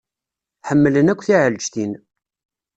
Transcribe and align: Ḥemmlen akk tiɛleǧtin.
Ḥemmlen 0.69 1.11
akk 1.11 1.21
tiɛleǧtin. 1.23 1.91